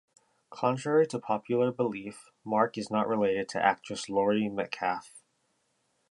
[0.49, 5.21] Contrary to popular belief, Mark is not related to actress Laurie Metcalf.